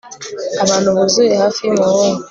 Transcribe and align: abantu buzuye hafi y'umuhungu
abantu 0.63 0.87
buzuye 0.95 1.33
hafi 1.41 1.59
y'umuhungu 1.63 2.19